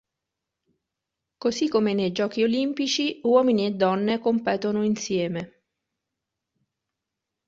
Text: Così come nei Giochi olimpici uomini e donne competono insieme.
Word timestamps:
Così 1.37 1.67
come 1.69 1.93
nei 1.93 2.11
Giochi 2.11 2.41
olimpici 2.41 3.19
uomini 3.21 3.67
e 3.67 3.75
donne 3.75 4.17
competono 4.17 4.83
insieme. 4.83 5.61